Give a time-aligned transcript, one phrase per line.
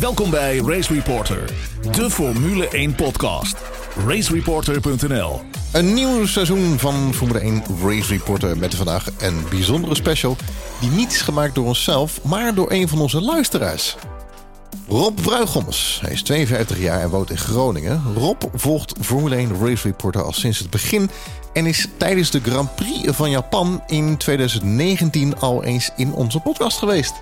[0.00, 1.52] Welkom bij Race Reporter,
[1.90, 3.56] de Formule 1 podcast.
[4.06, 5.40] Racereporter.nl
[5.72, 10.36] Een nieuw seizoen van Formule 1 Race Reporter met vandaag een bijzondere special
[10.80, 13.96] die niet is gemaakt door onszelf, maar door een van onze luisteraars.
[14.88, 15.98] Rob Bruigoms.
[16.02, 18.02] Hij is 52 jaar en woont in Groningen.
[18.14, 21.10] Rob volgt Formule 1 Race Reporter al sinds het begin
[21.52, 26.78] en is tijdens de Grand Prix van Japan in 2019 al eens in onze podcast
[26.78, 27.12] geweest.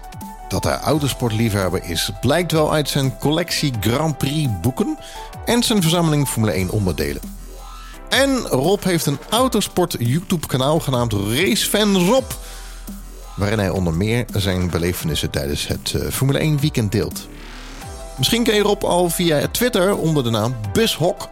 [0.49, 4.99] Dat hij autosportliefhebber is, blijkt wel uit zijn collectie Grand Prix boeken
[5.45, 7.23] en zijn verzameling Formule 1 onderdelen.
[8.09, 12.31] En Rob heeft een autosport YouTube kanaal genaamd Racefan Rob,
[13.37, 17.29] waarin hij onder meer zijn belevenissen tijdens het eh, Formule 1 weekend deelt.
[18.19, 21.29] Misschien ken je Rob al via Twitter onder de naam Bushok.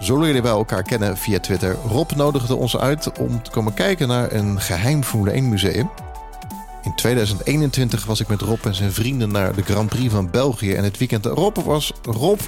[0.00, 1.76] Zo leerden wij elkaar kennen via Twitter.
[1.88, 5.90] Rob nodigde ons uit om te komen kijken naar een geheim Formule 1 museum.
[6.88, 10.74] In 2021 was ik met Rob en zijn vrienden naar de Grand Prix van België.
[10.74, 12.40] En het weekend erop was Rob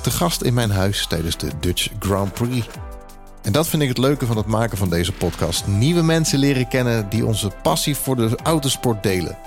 [0.00, 2.66] te gast in mijn huis tijdens de Dutch Grand Prix.
[3.42, 5.66] En dat vind ik het leuke van het maken van deze podcast.
[5.66, 9.38] Nieuwe mensen leren kennen die onze passie voor de autosport delen.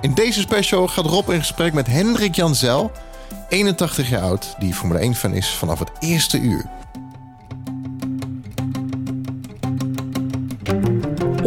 [0.00, 2.92] In deze special gaat Rob in gesprek met Hendrik Janzel,
[3.48, 6.64] 81 jaar oud, die Formule 1-fan is vanaf het eerste uur.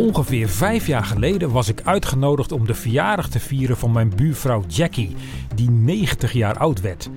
[0.08, 4.64] Ongeveer vijf jaar geleden was ik uitgenodigd om de verjaardag te vieren van mijn buurvrouw
[4.68, 5.16] Jackie,
[5.56, 7.10] die 90 jaar oud werd.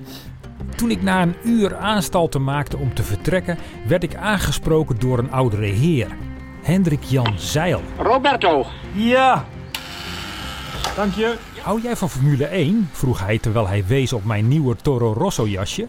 [0.75, 5.31] Toen ik na een uur aanstalten maakte om te vertrekken, werd ik aangesproken door een
[5.31, 6.07] oudere heer,
[6.61, 7.81] Hendrik Jan Zeil.
[7.97, 8.65] Roberto.
[8.93, 9.45] Ja.
[10.95, 11.35] Dank je.
[11.61, 12.89] Hou jij van Formule 1?
[12.91, 15.87] vroeg hij terwijl hij wees op mijn nieuwe Toro Rosso jasje.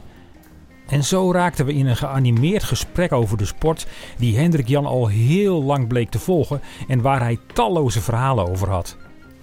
[0.92, 5.06] En zo raakten we in een geanimeerd gesprek over de sport die Hendrik Jan al
[5.08, 8.96] heel lang bleek te volgen en waar hij talloze verhalen over had.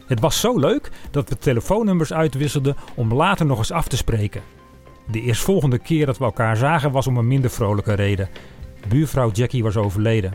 [0.05, 4.41] Het was zo leuk dat we telefoonnummers uitwisselden om later nog eens af te spreken.
[5.11, 8.29] De eerstvolgende keer dat we elkaar zagen was om een minder vrolijke reden.
[8.87, 10.33] Buurvrouw Jackie was overleden.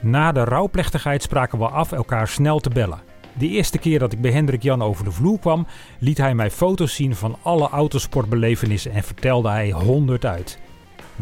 [0.00, 3.11] Na de rouwplechtigheid spraken we af elkaar snel te bellen.
[3.32, 5.66] De eerste keer dat ik bij Hendrik Jan over de vloer kwam,
[5.98, 10.58] liet hij mij foto's zien van alle autosportbelevenissen en vertelde hij honderd uit.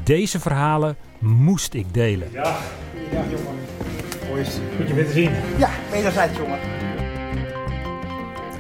[0.05, 2.29] Deze verhalen moest ik delen.
[2.33, 2.57] Ja.
[2.93, 3.59] Goeiedag jongen.
[4.29, 4.63] Hoe is het?
[4.77, 5.31] Goed je weer te zien.
[5.59, 6.59] Ja, wederzijds jongen.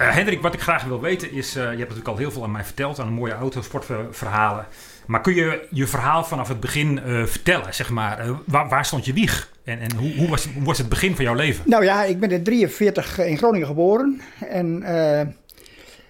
[0.01, 2.43] Uh, Hendrik, wat ik graag wil weten is, uh, je hebt natuurlijk al heel veel
[2.43, 4.67] aan mij verteld aan mooie autosportverhalen.
[5.07, 8.27] Maar kun je je verhaal vanaf het begin uh, vertellen, zeg maar?
[8.45, 9.51] Waar, waar, stond je wieg?
[9.71, 11.65] En, en hoe, hoe, was, hoe, was, het begin van jouw leven?
[11.67, 14.21] Nou ja, ik ben in 43 in Groningen geboren.
[14.49, 14.79] En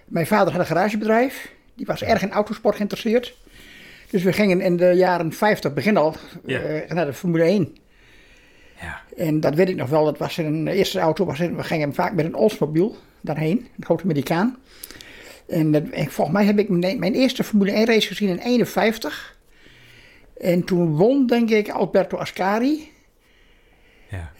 [0.05, 1.51] mijn vader had een garagebedrijf.
[1.75, 3.37] Die was erg in autosport geïnteresseerd.
[4.09, 6.61] Dus we gingen in de jaren 50, begin al, ja.
[6.87, 7.77] naar de Formule 1.
[8.81, 9.01] Ja.
[9.17, 10.05] En dat weet ik nog wel.
[10.05, 11.25] Dat was een eerste auto.
[11.25, 12.91] Was in, we gingen vaak met een Oldsmobile
[13.21, 14.57] daarheen, een grote Amerikaan.
[15.47, 18.39] En, dat, en volgens mij heb ik mijn, mijn eerste Formule 1 race gezien in
[18.39, 19.37] 51.
[20.37, 22.91] En toen won, denk ik, Alberto Ascari.
[24.11, 24.31] Ja.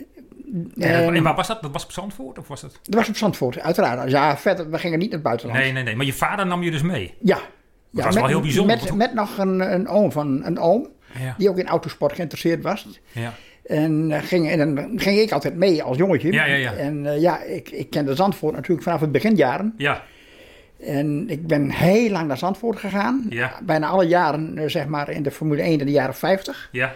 [0.77, 1.61] En, en waar was dat?
[1.61, 2.39] Dat was op Zandvoort?
[2.39, 2.79] Of was dat?
[2.83, 4.11] Dat was op Zandvoort, uiteraard.
[4.11, 5.59] Ja, verder, we gingen niet naar het buitenland.
[5.59, 5.95] Nee, nee, nee.
[5.95, 7.13] Maar je vader nam je dus mee?
[7.21, 7.35] Ja.
[7.35, 7.43] Dat
[7.89, 8.79] ja, was met, wel heel bijzonder.
[8.83, 10.87] Met, met nog een, een oom van een oom,
[11.19, 11.35] ja.
[11.37, 12.99] die ook in autosport geïnteresseerd was.
[13.11, 13.33] Ja.
[13.65, 16.31] En, uh, ging, en dan ging ik altijd mee als jongetje.
[16.31, 16.73] Ja, ja, ja.
[16.73, 19.73] En uh, ja, ik, ik kende Zandvoort natuurlijk vanaf het beginjaren.
[19.77, 20.03] Ja.
[20.79, 23.25] En ik ben heel lang naar Zandvoort gegaan.
[23.29, 23.59] Ja.
[23.63, 26.69] Bijna alle jaren, uh, zeg maar, in de Formule 1 in de jaren 50.
[26.71, 26.93] Ja.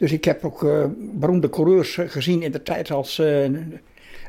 [0.00, 0.66] Dus ik heb ook
[0.98, 3.22] beroemde coureurs gezien in de tijd als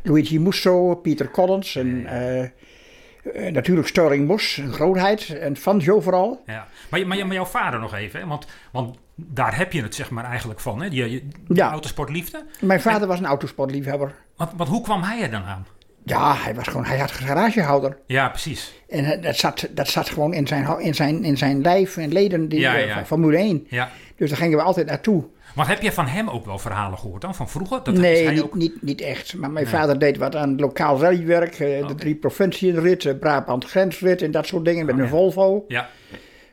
[0.03, 2.07] Luigi Musso, Peter Collins en...
[2.13, 5.29] Uh, natuurlijk Sterling Moss, een grootheid.
[5.39, 6.43] En Fangio vooral.
[6.45, 6.67] Ja.
[6.89, 8.25] Maar, maar, maar jouw vader nog even, hè?
[8.27, 10.89] Want, want daar heb je het zeg maar eigenlijk van, hè?
[10.89, 11.71] Die, die Ja.
[11.71, 12.45] autosportliefde.
[12.59, 14.15] Mijn vader was een autosportliefhebber.
[14.35, 15.65] Want, want hoe kwam hij er dan aan?
[16.03, 17.97] Ja, hij was gewoon, hij had een garagehouder.
[18.05, 18.73] Ja, precies.
[18.89, 22.11] En eh, dat zat, dat zat gewoon in zijn, in zijn, in zijn lijf en
[22.11, 22.93] leden die, Ja, eh, ja.
[22.93, 23.65] van Formule 1.
[23.69, 23.89] Ja.
[24.15, 25.23] Dus daar gingen we altijd naartoe.
[25.55, 27.83] Want heb je van hem ook wel verhalen gehoord dan, van vroeger?
[27.83, 28.55] Dat nee, hij niet, ook...
[28.55, 29.35] niet, niet echt.
[29.35, 31.59] Maar mijn vader deed wat aan lokaal rallywerk.
[31.59, 35.11] eh, De drie provinciënrit, eh, Brabant grensrit en dat soort dingen met Oh, een ja.
[35.11, 35.65] Volvo.
[35.67, 35.89] Ja,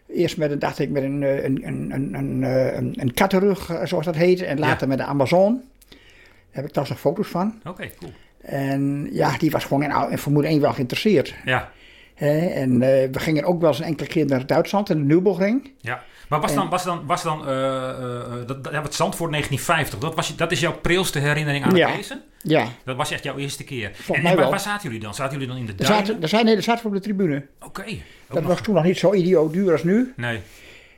[0.08, 2.42] Eerst met een, dacht ik, met een, eh, een, een, een, een,
[2.76, 4.44] een, een kattenrug, zoals dat heette.
[4.46, 4.86] En later Ja.
[4.86, 5.52] met de Amazon.
[5.88, 5.98] Daar
[6.50, 7.60] heb ik trouwens nog foto's van.
[7.64, 8.12] oké, cool.
[8.42, 11.34] En ja, die was gewoon in, in Formule 1 wel geïnteresseerd.
[11.44, 11.70] Ja?
[12.14, 15.70] En we gingen ook wel eens een enkele keer naar Duitsland, in de Nürburgring.
[15.80, 16.02] ja.
[16.28, 19.98] Maar was dan, was dan, was dan eh, eh, eh, dat, dat, het Zandvoort 1950,
[19.98, 22.22] dat, was, je- dat is jouw prilste herinnering aan het racen?
[22.42, 23.90] Ja, Dat was echt jouw eerste keer.
[23.94, 25.14] Volgens en waar, zaten jullie dan?
[25.14, 26.06] Zaten jullie dan in de duinen?
[26.06, 27.46] zaten, er zijn, nee, zaten we op de tribune.
[27.60, 27.84] Oké.
[28.28, 30.12] Dat nog- was toen nog niet zo idioot duur als nu.
[30.16, 30.40] Nee.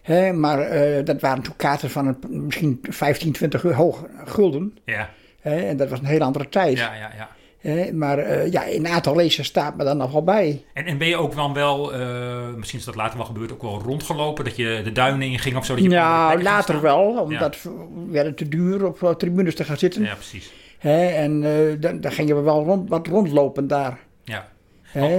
[0.02, 0.32] Hè?
[0.32, 0.58] Maar
[1.04, 4.78] dat waren toen kaarten van een, misschien 15, 20 gu- hoog gulden.
[4.84, 5.10] Ja?
[5.42, 6.78] En dat was een hele andere tijd.
[6.78, 7.10] ja, ja.
[7.16, 7.28] ja.
[7.60, 10.64] Hè, maar eh, ja, in een aantal races staat me dan nog wel bij.
[10.72, 13.62] En, en ben je ook dan wel, eh, misschien is dat later wel gebeurd, ook
[13.62, 14.44] wel rondgelopen?
[14.44, 15.74] Dat je de duinen in ging of zo?
[15.74, 17.72] Dat je Nou, later wel, omdat het
[18.10, 20.02] werd het te duur op eh, tribunes te gaan zitten.
[20.02, 20.52] Ja, precies.
[20.78, 23.98] Hè, en eh, dan, dan gingen we wel rond, wat rondlopen daar.
[24.24, 24.48] Ja.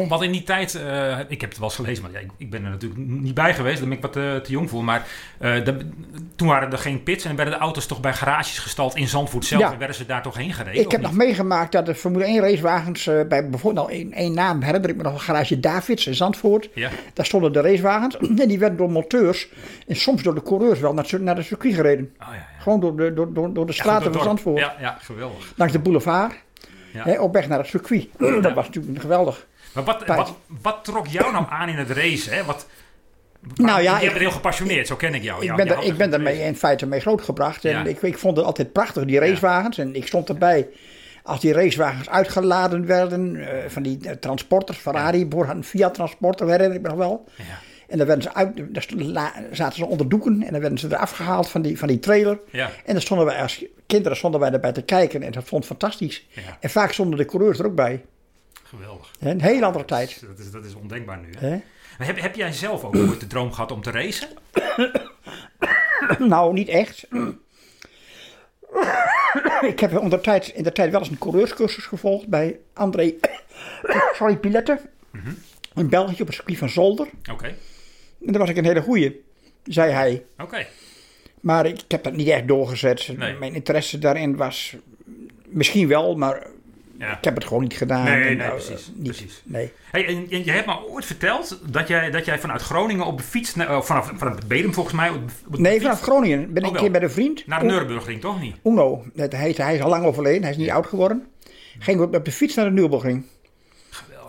[0.07, 2.49] Wat, in die tijd, eh, ik heb het wel eens gelezen, maar ja, ik, ik
[2.49, 4.83] ben er natuurlijk niet bij geweest, daar ben ik wat eh, te jong voor.
[4.83, 5.07] Maar
[5.39, 5.77] eh, de-
[6.35, 9.45] toen waren er geen pits en werden de auto's toch bij garages gestald in Zandvoort
[9.45, 9.61] zelf.
[9.61, 9.71] Ja.
[9.71, 10.81] En werden ze daar toch heen gereden?
[10.81, 11.09] Ik heb niet?
[11.09, 14.95] nog meegemaakt dat de Formule 1 racewagens bij bijvoorbeeld nou één, één naam herinner ik
[14.95, 16.69] me nog een garage Davids in Zandvoort.
[16.73, 19.49] Ja, Daar stonden de racewagens en die werden door monteurs
[19.87, 22.13] en soms door de coureurs wel naar, het- naar de circuit gereden.
[22.21, 22.33] oh ja.
[22.35, 22.45] ja.
[22.59, 24.59] Gewoon door de, door, door, door de straten van Zandvoort.
[24.59, 25.53] Ja, ja, geweldig.
[25.55, 26.33] Langs de boulevard.
[26.93, 28.07] Hè, op weg naar het circuit.
[28.41, 29.47] Dat was natuurlijk geweldig.
[29.73, 32.33] Maar wat, wat, wat trok jou nou aan in het racen?
[32.33, 32.43] Hè?
[32.43, 32.67] Wat,
[33.55, 35.41] Nou ja, je bent heel gepassioneerd, zo ken ik jou.
[35.41, 37.65] Ik Ja, ben, er, ik ben daarmee in feite mee grootgebracht.
[37.65, 37.83] En Ja.
[37.85, 39.77] ik, ik vond het altijd prachtig, die racewagens.
[39.77, 40.67] En ik stond erbij
[41.23, 43.35] als die racewagens uitgeladen werden.
[43.47, 46.97] eh, van die eh, transporters, Ferrari, bijvoorbeeld had een Fiat transporter, herinner ik me nog
[46.97, 47.25] wel.
[47.35, 47.43] Ja.
[47.87, 48.73] En dan werden ze uit,
[49.13, 51.99] daar zaten ze onder doeken en dan werden ze eraf gehaald van die, van die
[51.99, 52.39] trailer.
[52.51, 52.69] Ja.
[52.85, 55.69] En dan stonden wij als kinderen stonden wij erbij te kijken en dat vond ik
[55.69, 56.25] fantastisch.
[56.29, 56.41] Ja.
[56.59, 58.01] En vaak stonden de coureurs er ook bij.
[58.75, 59.11] Geweldig.
[59.19, 60.21] Een hele andere tijd.
[60.27, 61.29] Dat is, dat is ondenkbaar nu.
[61.37, 61.59] Hè?
[61.97, 64.29] Heb, heb jij zelf ook ooit de droom gehad om te racen?
[66.19, 67.07] Nou, niet echt.
[69.61, 73.13] Ik heb in de tijd, in de tijd wel eens een coureurscursus gevolgd bij André
[74.17, 74.79] sorry, Pilette.
[75.75, 77.07] In België op het circuit van Zolder.
[77.31, 77.45] Oké,
[78.25, 79.21] En daar was ik een hele goeie,
[79.63, 80.25] zei hij.
[80.37, 80.67] oké.
[81.39, 83.17] Maar ik, heb dat niet echt doorgezet.
[83.17, 83.33] Nee.
[83.33, 84.75] Mijn interesse daarin was
[85.45, 86.47] misschien wel, maar
[87.01, 87.17] Ja.
[87.17, 88.03] ik heb het gewoon niet gedaan.
[88.03, 89.03] Nee, nee, nou, precies, eh, niet.
[89.03, 89.41] precies.
[89.45, 89.71] Nee.
[89.91, 93.17] Hey, en, en je hebt me ooit verteld dat jij, dat jij vanuit Groningen op
[93.17, 95.15] de fiets, oh, vanaf, vanaf Bedum volgens mij, op
[95.47, 97.47] op nee, fiets vanaf Groningen ben ik Oh, een keer bij een vriend.
[97.47, 98.55] naar de Nürburgring, toch niet?
[98.63, 101.27] Uno, dat heet, hij is al lang overleden, hij is niet oud geworden.
[101.79, 103.25] Ging op op de fiets naar de Nürburgring.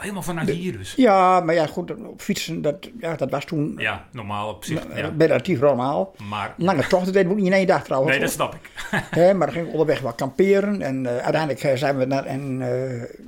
[0.03, 0.95] Helemaal vanuit hier dus.
[0.97, 4.87] Ja, maar ja, goed, op fietsen, dat, ja, dat was toen Ja, normaal op zich.
[4.87, 5.13] eh, Ja.
[5.19, 6.15] relatief normaal.
[6.29, 8.13] Maar, Lange tochten deden we niet in één dag trouwens.
[8.13, 8.71] nee, dat snap ik.
[9.11, 10.83] Hè, maar dan ging ik onderweg wel kamperen.
[10.83, 12.63] En eh, uiteindelijk eh, zijn we naar, en,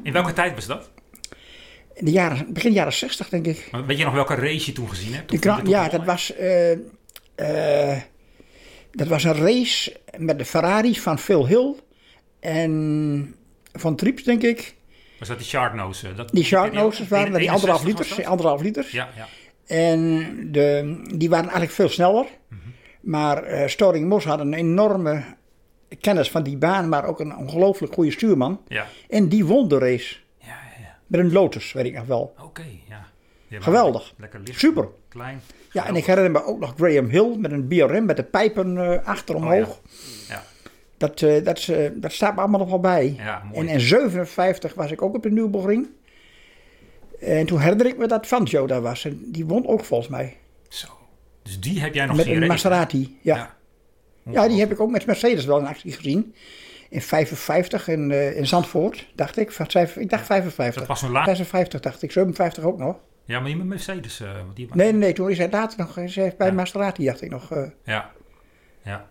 [0.02, 0.90] In welke tijd was dat?
[1.94, 3.68] in de jaren, begin jaren 60 denk ik.
[3.70, 5.42] Maar Weet je nog welke race je toen gezien hebt?
[5.42, 6.32] De ja, dat was,
[8.92, 11.74] dat was een race met de Ferraris van Phil Hill
[12.40, 13.34] en
[13.72, 14.74] van Trieps denk ik.
[15.18, 16.14] Was dat die Sharknose?
[16.14, 18.28] Dat, Die Sharknoses waren die anderhalf 61 liters.
[18.30, 18.90] anderhalf liters.
[18.90, 19.26] Ja, ja.
[19.66, 20.08] En
[20.52, 22.26] de, die waren eigenlijk veel sneller.
[23.00, 25.22] Maar eh Storing Mos had een enorme
[26.00, 28.60] kennis van die baan, maar ook een ongelooflijk goede stuurman.
[28.68, 30.16] Ja, En die won de race.
[30.38, 30.80] ja, ja.
[30.82, 30.96] ja.
[31.06, 32.34] Met een Lotus, weet ik nog wel.
[32.42, 33.06] Oké, ja.
[33.60, 34.14] Geweldig.
[34.18, 34.58] Lekker licht.
[34.58, 34.88] Super.
[35.08, 35.40] Klein.
[35.72, 38.78] Ja, en ik herinner me ook nog Graham Hill met een BRM met de pijpen
[38.78, 39.68] eh, achter omhoog.
[39.68, 39.76] Oh,
[40.28, 40.42] ja.
[41.06, 43.14] Dat, eh, dat, eh, dat staat me allemaal nog wel bij.
[43.16, 43.42] Ja.
[43.52, 45.88] En in 57 was ik ook op de Nürburgring.
[47.20, 49.04] En toen herinner ik me dat Fangio daar was.
[49.04, 50.36] En die won ook volgens mij.
[50.68, 50.88] Zo.
[51.42, 52.46] Dus die heb jij nog Met racen?
[52.46, 53.18] Maserati.
[53.22, 53.36] Ja.
[53.36, 53.52] Ja.
[54.32, 54.48] Ja.
[54.48, 56.34] die heb ik ook met Mercedes wel in actie gezien.
[56.88, 59.50] In 55 in, eh, in Zandvoort, dacht ik.
[59.96, 60.74] Ik dacht 55.
[60.74, 61.24] Dat was een laat.
[61.24, 62.12] 56 dacht ik.
[62.12, 62.96] 57 ook nog.
[63.24, 64.18] Ja, maar die met Mercedes.
[64.18, 65.12] want die Nee, nee.
[65.12, 66.52] Toen is hij later nog hij is bij Ja.
[66.52, 67.50] Maserati, dacht ik nog.
[67.84, 68.10] Ja.
[68.82, 69.06] Ja.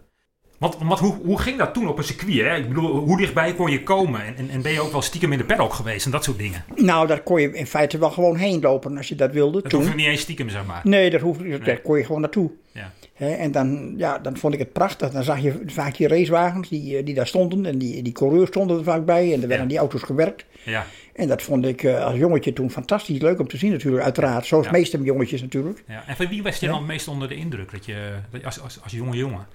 [0.63, 2.33] Want, want hoe, hoe ging dat toen op een circuit?
[2.41, 2.55] Hè?
[2.55, 4.25] Ik bedoel, hoe dichtbij kon je komen?
[4.25, 6.37] En, en, en ben je ook wel stiekem in de paddock geweest en dat soort
[6.37, 6.63] dingen?
[6.75, 9.69] Nou, daar kon je in feite wel gewoon heen lopen als je dat wilde Dat
[9.69, 9.79] toen.
[9.81, 10.81] hoefde niet eens stiekem, zeg maar.
[10.83, 12.51] Nee, dat hoefde, daar kon je gewoon naartoe.
[12.71, 12.91] Ja.
[13.17, 15.09] En dan, ja, dan vond ik het prachtig.
[15.11, 17.65] Dan zag je vaak die racewagens die, eh, die daar stonden.
[17.65, 19.33] En die, die coureurs stonden er vaak bij.
[19.33, 19.65] En er werden Ja.
[19.65, 20.45] die auto's gewerkt.
[20.63, 20.85] Ja.
[21.15, 24.03] En dat vond ik eh, als jongetje toen fantastisch leuk om te zien natuurlijk.
[24.03, 24.71] Uiteraard, zoals Ja.
[24.71, 25.83] meeste jongetjes natuurlijk.
[25.87, 26.03] ja.
[26.07, 27.71] En van wie was je dan het meest onder de indruk?
[27.71, 29.47] Dat je, dat je als, als, als jonge jongen.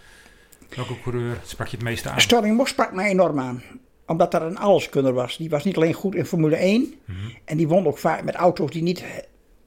[0.76, 2.20] Welke coureur sprak je het meeste aan?
[2.20, 3.62] Storing Mos sprak mij enorm aan.
[4.06, 5.37] Omdat er een alleskunner was.
[5.37, 6.94] Die was niet alleen goed in Formule 1.
[7.04, 7.18] Mhm.
[7.44, 9.20] En die won ook vaak met auto's die niet he-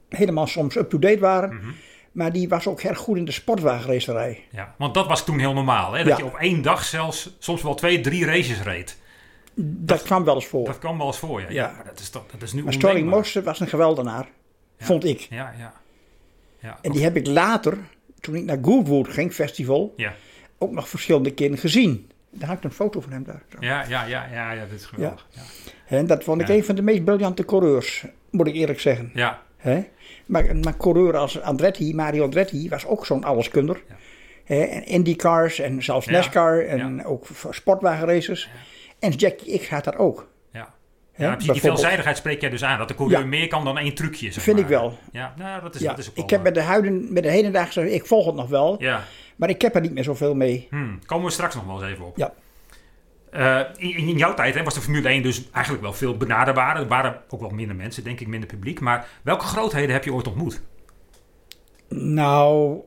[0.08, 1.54] helemaal soms up-to-date waren.
[1.54, 1.70] Mhm.
[2.12, 4.44] Maar die was ook erg goed in de sportwagenracerij.
[4.50, 5.92] Ja, want dat was toen heel normaal.
[5.92, 5.98] Hè?
[6.04, 6.24] Dat Ja.
[6.24, 8.96] je op één dag zelfs soms wel twee, drie races reed.
[9.54, 10.64] Dat, kwam wel eens voor.
[10.64, 11.40] Dat kwam wel eens voor.
[11.40, 11.72] Ja, Ja.
[11.76, 13.32] maar dat is, toch, dat is nu maar Storing ondenkbaar.
[13.34, 14.28] Mos was een geweldenaar.
[14.78, 15.20] Vond ik.
[15.30, 15.72] Ja, ja.
[16.58, 17.78] Ja, En die heb ik later,
[18.20, 20.14] toen ik naar Goodwood ging, festival, ja.
[20.62, 22.10] Ook nog verschillende keren gezien.
[22.30, 23.42] Daar hangt een foto van hem daar.
[23.48, 23.56] zo.
[23.60, 25.26] Ja, ja, ja, ja, ja, dat is geweldig.
[25.30, 25.42] Ja.
[25.96, 26.54] En dat vond ik Ja.
[26.54, 29.10] een van de meest briljante coureurs, moet ik eerlijk zeggen.
[29.14, 29.42] Ja.
[30.26, 33.82] Maar, maar coureur als Andretti, Mario Andretti, was ook zo'n alleskunner.
[33.88, 33.94] Ja.
[34.56, 36.06] En Indycars en zelfs.
[36.06, 38.48] NASCAR en ook sportwagenraces.
[38.98, 40.28] En Jackie X gaat dat ook.
[40.52, 40.74] Ja.
[41.16, 42.78] Ja, precies, die veelzijdigheid spreek jij dus aan.
[42.78, 43.24] Dat de coureur Ja.
[43.26, 44.32] meer kan dan één trucje.
[44.32, 44.64] Zeg Vind maar.
[44.64, 44.98] ik wel.
[45.12, 47.30] Ja, nou, dat is, Ja, dat is ook ik heb met de, huiden, met de
[47.30, 49.04] hedendaagse, ik volg het nog wel, Ja,
[49.36, 50.66] maar ik heb er niet meer zoveel mee.
[50.70, 52.16] hm, komen we straks nog wel eens even op.
[52.16, 52.32] Ja.
[53.30, 56.82] Eh, in, in jouw tijd hè, was de Formule 1 dus eigenlijk wel veel benaderbaarder.
[56.82, 58.80] Er waren ook wel minder mensen, denk ik, minder publiek.
[58.80, 60.60] Maar welke grootheden heb je ooit ontmoet?
[61.88, 62.80] Nou...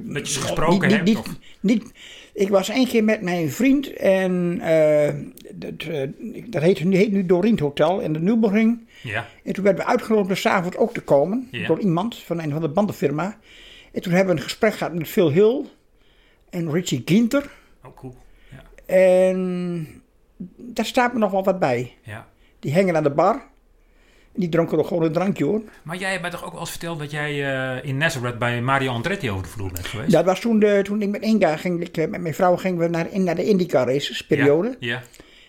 [0.00, 1.04] Dat je ze gesproken niet, hebt?
[1.08, 1.26] Niet, of?
[1.60, 1.92] niet,
[2.34, 5.14] ik was één keer met mijn vriend en eh,
[5.54, 6.08] dat, eh,
[6.46, 8.88] dat heet, heet nu Dorient Hotel in de Nürburgring.
[9.02, 11.66] Ja, En toen werden we uitgenodigd om s'avonds ook te komen Ja.
[11.66, 13.38] door iemand van een van de bandenfirma.
[13.94, 15.64] En toen hebben we een gesprek gehad met Phil Hill
[16.50, 17.50] en Richie Ginter.
[17.84, 18.16] oh cool.
[18.50, 20.02] Ja, En
[20.56, 21.94] daar staat me nog wel wat bij.
[22.02, 22.28] ja.
[22.58, 23.34] Die hengen aan de bar.
[24.34, 25.62] En die dronken nog gewoon een drankje hoor.
[25.82, 27.30] Maar jij hebt mij toch ook wel eens verteld dat jij
[27.76, 30.10] eh, in Nazareth bij Mario Andretti over de vloer bent geweest?
[30.10, 32.78] Dat was toen, de, toen ik met Inga ging, ik, eh, met mijn vrouw gingen
[32.78, 34.76] we naar, naar de IndyCar races periode.
[34.78, 35.02] Ja,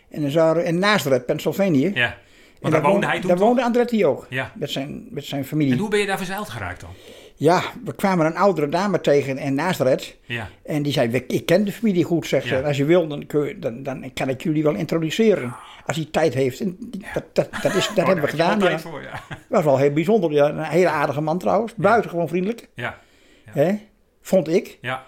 [0.09, 1.91] En dan zouden we in Nazareth, Pennsylvania.
[1.93, 2.07] ja.
[2.07, 3.47] En Want daar woonde hij toen Daar toch?
[3.47, 4.25] woonde Andretti ook.
[4.29, 4.51] Ja.
[4.55, 5.77] Met zijn, met zijn En familie.
[5.77, 6.89] hoe ben je daar verzeild geraakt dan?
[7.37, 10.15] Ja, we kwamen een oudere dame tegen in Nazareth.
[10.25, 12.55] Ja, En die zei, "We- ik ken de familie goed, zegt ze.
[12.55, 12.61] Ja.
[12.61, 15.55] Als je wil, dan, kun je, dan, dan kan ik jullie wel introduceren.
[15.85, 16.59] Als hij tijd heeft.
[16.59, 18.59] En die- dat, dat, dat, is, dat Oh, hebben we gedaan.
[18.59, 18.79] Ja.
[18.79, 19.01] voor,
[19.49, 20.31] was wel heel bijzonder.
[20.31, 20.49] Ja.
[20.49, 21.73] Een hele aardige man trouwens.
[21.75, 22.69] Buitengewoon vriendelijk.
[22.75, 22.97] Ja,
[23.45, 23.73] Hè?
[24.21, 24.77] Vond ik.
[24.81, 25.03] ja.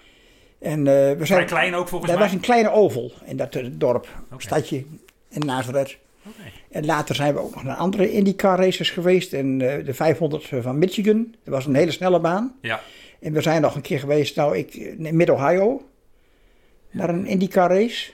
[0.60, 2.28] En, eh, we Vrij zijn, klein ook volgens dat mij.
[2.30, 4.08] was een kleine oval in dat eh, dorp.
[4.38, 4.86] Stadje
[5.30, 5.98] in Nazareth.
[6.72, 9.34] En later zijn we ook nog naar andere IndyCar races geweest.
[9.34, 11.36] En eh, de 500 van Michigan.
[11.44, 12.56] Dat was een hele snelle baan.
[12.62, 12.82] Ja,
[13.20, 15.82] En we zijn nog een keer geweest, nou, ik, in Mid-Ohio.
[16.92, 18.12] Naar een IndyCar race.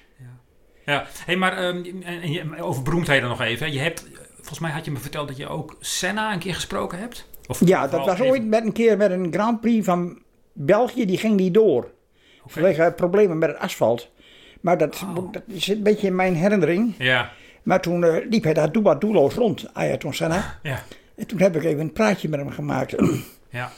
[0.85, 1.05] ja.
[1.25, 3.71] Hey, maar ehm, en, en je- over beroemdheden nog even.
[3.73, 6.99] Je hebt, volgens mij had je me verteld dat je ook Senna een keer gesproken
[6.99, 7.27] hebt?
[7.47, 10.21] Of Ja, dat was even- ooit met een keer met een Grand Prix van
[10.53, 11.05] België.
[11.05, 11.91] Die ging niet door.
[12.45, 14.11] Vanwege problemen met het asfalt.
[14.61, 15.31] Maar dat, Oh.
[15.31, 16.93] dat zit een beetje in mijn herinnering.
[16.97, 17.31] Ja,
[17.63, 20.59] Maar toen eh, liep hij daar doe doelloos rond, Ayrton Senna.
[20.63, 20.83] ja,
[21.15, 22.95] En toen heb ik even een praatje met hem gemaakt.
[23.49, 23.71] ja.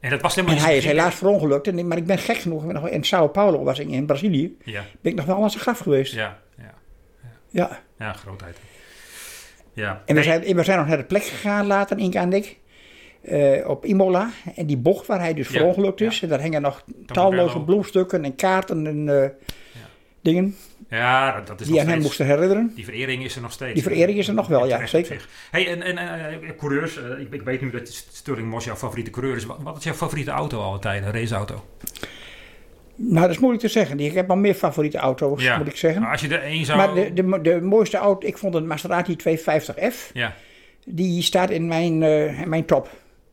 [0.00, 1.66] En dat was helemaal En hij is helaas verongelukt.
[1.68, 2.60] En, maar ik ben gek genoeg.
[2.60, 4.56] ik ben nog In Sao Paulo was ik in Brazilië.
[4.64, 6.12] Ja, Ben ik nog wel aan zijn graf geweest.
[6.14, 6.74] ja, ja.
[7.48, 7.80] Ja.
[7.98, 8.56] Ja, grootheid.
[9.72, 10.02] Ja.
[10.06, 12.58] En we zijn, we zijn nog naar de plek gegaan later, Inka en ik.
[13.22, 14.30] eh, op Imola.
[14.56, 16.16] En die bocht waar hij dus Ja, verongelukt is.
[16.16, 16.22] ja.
[16.22, 19.28] En daar hingen nog talloze bloemstukken en kaarten en eh,
[20.22, 20.56] dingen.
[20.88, 22.72] Ja, dat, is Die nog aan hem moesten herinneren.
[22.74, 23.74] Die verering is er nog steeds.
[23.74, 25.28] Die verering is er nog wel, ja, zeker.
[25.50, 29.10] Hey, en, en eh, coureurs, eh, ik, ik weet nu dat Stirling Moss jouw favoriete
[29.10, 29.44] coureur is.
[29.44, 31.64] Wat, wat is jouw favoriete auto alle tijden, raceauto?
[32.96, 34.00] Nou, dat is moeilijk te zeggen.
[34.00, 35.58] Ik heb wel meer favoriete auto's, Ja.
[35.58, 36.02] moet ik zeggen.
[36.02, 36.78] Maar als je er één zou...
[36.78, 40.12] Maar de, de, de mooiste auto, ik vond een Maserati 250F.
[40.12, 40.34] Ja,
[40.84, 42.88] Die staat in mijn, eh, in mijn top.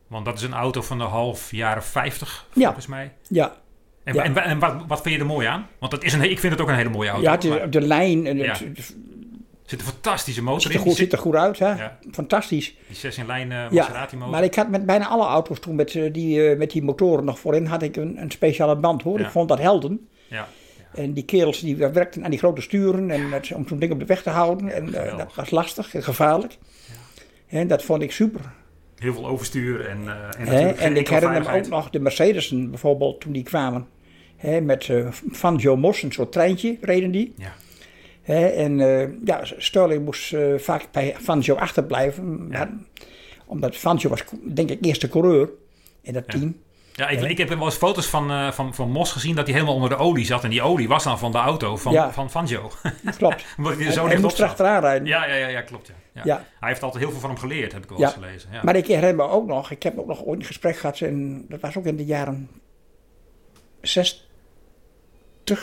[0.06, 2.64] want dat is een auto van de half jaren 50, Ja.
[2.64, 3.12] volgens mij.
[3.28, 3.56] Ja,
[4.10, 4.24] En, Ja.
[4.24, 5.66] en, en wat, wat vind je er mooi aan?
[5.78, 7.24] Want dat is een, ik vind het ook een hele mooie auto.
[7.24, 8.26] ja het is maar op de lijn.
[8.26, 8.42] en Ja.
[8.42, 8.84] Het, het ziet er
[9.64, 10.82] zit een fantastische motor er in.
[10.82, 11.68] goed, ziet er goed uit, hè?
[11.68, 11.98] Ja.
[12.12, 12.74] Fantastisch.
[12.86, 14.30] die 6 in lijn eh, Ja, Maserati motor.
[14.32, 17.24] maar ik had met bijna alle auto's toen met, eh, die, eh, met die motoren
[17.24, 19.18] nog voorin had ik een, een speciale band hoor.
[19.18, 19.24] Ja.
[19.24, 20.08] Ik vond dat helden.
[20.28, 20.48] Ja,
[20.94, 24.04] En die kerels die werkten aan die grote sturen en om zo'n ding op de
[24.04, 24.72] weg te houden.
[24.72, 26.56] En dat was lastig en gevaarlijk.
[27.46, 28.40] En dat vond ik super.
[28.98, 29.98] heel veel overstuur en,
[30.38, 33.86] en geen En ik herinner me ook nog de Mercedesen bijvoorbeeld toen die kwamen.
[34.40, 37.34] Hè, met eh Van Joe Moss, een soort treintje reden die.
[37.36, 37.52] Ja.
[38.22, 42.48] Hè, en eh, ja, Sterling moest eh, vaak bij Fangio achterblijven.
[42.50, 42.58] Ja.
[42.58, 42.70] Maar,
[43.46, 45.50] omdat Fangio was, denk ik, eerste coureur
[46.02, 46.56] in dat team.
[46.92, 49.74] Ja, ik, ik heb wel eens foto's van, van, van Mos gezien dat hij helemaal
[49.74, 50.44] onder de olie zat.
[50.44, 52.12] En die olie was dan van de auto van, Ja.
[52.12, 52.70] van Fangio.
[53.18, 53.44] Klopt.
[53.58, 54.48] Omdat hij er En zo hij moest zat.
[54.48, 55.06] achteraan rijden.
[55.08, 55.86] Ja, ja, ja, ja, klopt.
[55.86, 55.94] Ja.
[56.12, 56.22] Ja.
[56.24, 56.44] Ja.
[56.60, 58.48] Hij heeft altijd heel veel van hem geleerd, heb ik wel eens gelezen.
[58.52, 58.60] Ja.
[58.62, 61.46] Maar ik herinner me ook nog, ik heb ook nog ooit een gesprek gehad, in,
[61.48, 62.48] dat was ook in de jaren
[63.80, 64.26] 60,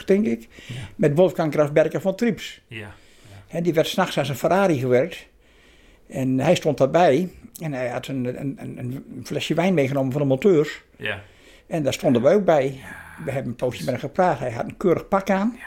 [0.06, 0.48] denk ik,
[0.96, 2.62] met Wolfgang Grafberger van Trips.
[2.68, 2.92] ja.
[3.48, 5.28] En die werd s'nachts aan zijn Ferrari gewerkt.
[6.08, 7.30] En hij stond daarbij.
[7.62, 8.26] En hij had een,
[8.78, 10.82] een, flesje wijn meegenomen van de monteurs.
[10.98, 11.22] ja.
[11.68, 12.80] En daar stonden we ook bij.
[13.26, 14.40] We hebben een poosje met hem gepraat.
[14.40, 15.58] Hij had een keurig pak aan.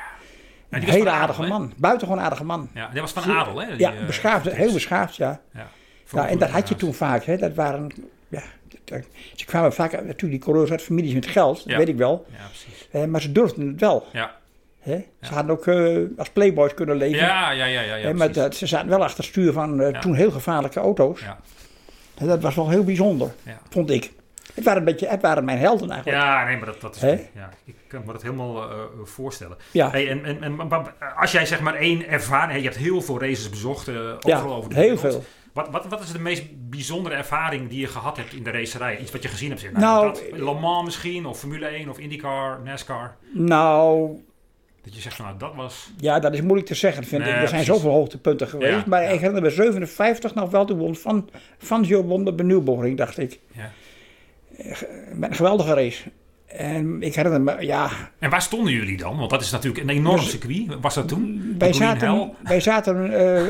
[0.68, 1.72] En Een hele aardige adel, man.
[1.76, 2.68] Buitengewoon aardige man.
[2.74, 3.68] Ja, die was van adel, hè?
[3.68, 5.40] Die, ja, eh, beschaafd, heel beschaafd, ja.
[5.54, 5.70] Ja,
[6.12, 6.28] ja.
[6.28, 7.24] En dat had je toen vaak.
[7.24, 7.36] Hè.
[7.36, 7.90] Dat waren,
[8.28, 8.42] ja,
[8.84, 12.26] dat- ze kwamen vaak, natuurlijk die coureurs uit families met geld, dat weet ik wel.
[12.38, 12.79] Ja, precies.
[12.90, 14.06] Eh, maar ze durfden het wel.
[14.12, 14.38] Ja,
[14.80, 15.06] Hè.
[15.20, 17.18] Ze hadden ook eh, als playboys kunnen leven.
[17.18, 19.80] ja, ja, ja, ja, ja Hè, maar dat, ze zaten wel achter het stuur van
[19.80, 21.20] eh, toen heel gevaarlijke auto's.
[21.20, 21.38] Ja.
[22.18, 23.30] En dat was wel heel bijzonder,
[23.70, 24.12] vond ik.
[24.54, 26.22] Het waren, een beetje, het waren mijn helden eigenlijk.
[26.22, 27.02] Ja, nee, maar dat, dat is...
[27.02, 27.10] Hè?
[27.10, 28.68] Ja, ik kan me dat helemaal
[29.04, 29.56] voorstellen.
[29.70, 29.90] Ja.
[29.90, 30.70] Hey, en, en, en
[31.16, 32.58] als jij zeg maar één ervaring...
[32.58, 35.00] Je hebt heel veel races bezocht, overal over de heel wereld.
[35.00, 35.24] veel.
[35.52, 38.98] Wat, wat, wat is de meest bijzondere ervaring die je gehad hebt in de racerij?
[38.98, 39.72] Iets wat je gezien hebt?
[39.72, 43.16] Nou, dat, Le Mans misschien, of Formule 1, of IndyCar, NASCAR.
[43.32, 44.10] Nou,
[44.82, 45.90] Dat je zegt van, nou, dat was...
[45.96, 47.40] ja, dat is moeilijk te zeggen, vind Nee, ik.
[47.40, 47.80] Er zijn precies.
[47.82, 48.70] zoveel hoogtepunten geweest.
[48.76, 49.08] Ja, maar ja.
[49.08, 50.64] ik herinner me 57 nog wel.
[50.64, 51.28] Toen won van,
[51.58, 53.38] van Jo won de Benieuwboring, dacht ik.
[53.52, 53.70] Ja.
[55.14, 56.02] Met een geweldige race.
[56.46, 59.16] En ik herinner me, ja, En waar stonden jullie dan?
[59.18, 60.66] Want dat is natuurlijk een enorm Dus- circuit.
[60.80, 61.54] Was dat toen?
[61.58, 63.42] wij De zaten, wij zaten eh,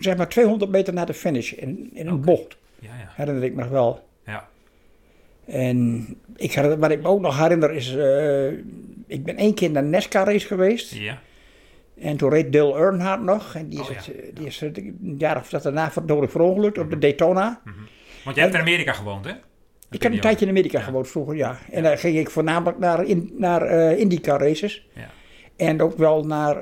[0.00, 3.10] zeg maar 200 meter naar de finish in, in een bocht, Ja, ja.
[3.14, 4.08] herinner ik me wel.
[4.26, 4.48] ja.
[5.46, 8.46] En ik herinner, wat ik me ook nog herinner is, eh,
[9.06, 10.94] ik ben één keer naar NASCAR race geweest.
[10.94, 11.18] ja.
[12.00, 13.54] En toen reed Dale Earnhardt nog.
[13.54, 14.12] En die is, Oh, ja.
[14.12, 17.60] eh, die is het een jaar of dat daarna dodelijk verongelukt op de Daytona.
[18.24, 19.32] Want jij hebt in Amerika gewoond, hè?
[19.90, 21.58] Ik heb een tijdje in Amerika gewoond vroeger, ja.
[21.70, 24.88] En daar ging ik voornamelijk naar, in, naar eh, IndyCar races.
[24.94, 25.10] Ja.
[25.56, 26.56] En ook wel naar,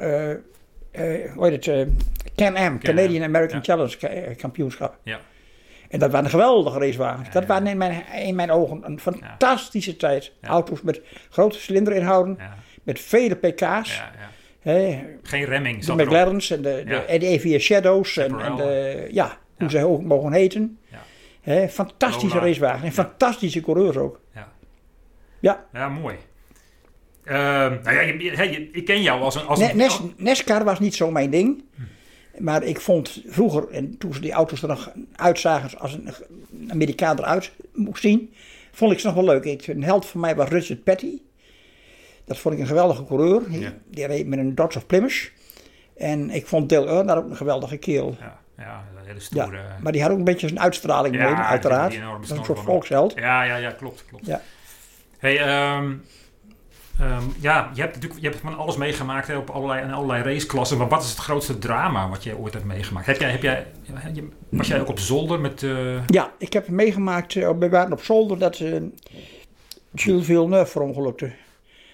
[1.34, 1.86] hoe heet het, eh,
[2.36, 3.64] Can-Am, Canadian American.
[3.64, 4.98] Challenge eh, kampioenschap.
[5.02, 5.20] Ja.
[5.88, 7.30] En dat waren geweldige racewagens.
[7.30, 10.32] dat waren in mijn, in mijn ogen een fantastische tijd.
[10.40, 12.38] Auto's met grote cilinderinhouden,
[12.82, 13.60] met vele pk's.
[13.60, 13.80] ja,
[14.18, 14.30] ja.
[14.60, 15.84] Hè, Geen remming.
[15.84, 15.94] de.
[15.94, 20.32] McLaren's en de, de, en de Shadows en, en de, ja, hoe ze ook mogen
[20.32, 20.78] heten.
[21.68, 24.20] Fantastische racewagens en fantastische coureurs ook.
[24.34, 24.52] Ja.
[25.40, 25.64] Ja.
[25.72, 26.16] Ja, mooi.
[27.24, 29.46] Ehm, nou ja, je, je- je- ik ken jou als een...
[29.46, 31.64] Als Ne- een Nes- NASCAR was niet zo mijn ding.
[32.38, 36.10] Maar ik vond vroeger, en toen ze die auto's er nog uitzagen als een
[36.70, 38.34] Amerikaan eruit moest zien,
[38.72, 39.44] vond ik ze nog wel leuk.
[39.44, 41.18] Ik, een held van mij was Richard Petty.
[42.24, 43.40] Dat vond ik een geweldige coureur.
[43.50, 43.72] Die, Ja.
[43.90, 45.30] die reed met een Dodge of Plymouth.
[45.96, 48.16] En ik vond Dale Earnhardt ook een geweldige kerel.
[48.20, 49.58] ja, ja, een hele Ja, stoere...
[49.82, 51.90] maar die had ook een beetje zijn uitstraling Ja, mee, uiteraard.
[51.90, 53.12] die enorme Dat is een soort volksheld.
[53.16, 54.26] Ja, ja, ja, klopt, klopt.
[54.26, 54.40] Ja.
[55.18, 55.92] Hey, ehm,
[57.00, 60.22] ehm, ja, je hebt natuurlijk je hebt van alles meegemaakt hè, op allerlei, in allerlei
[60.22, 60.78] raceklassen.
[60.78, 63.06] Maar wat is het grootste drama wat je ooit hebt meegemaakt?
[63.06, 63.66] Heb jij, heb jij,
[64.48, 65.62] was jij ook op zolder met...
[65.62, 68.82] eh, Ja, ik heb meegemaakt, eh, we waren op zolder, dat eh
[69.94, 71.32] Gilles Villeneuve verongelukte.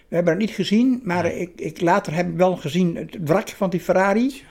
[0.09, 3.71] We hebben het niet gezien, maar ik, ik later heb wel gezien, het wrak van
[3.71, 4.42] die Ferrari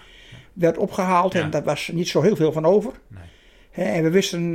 [0.54, 1.42] werd opgehaald Ja.
[1.42, 2.92] en daar was niet zo heel veel van over.
[3.08, 3.24] Nee.
[3.88, 4.52] En we wisten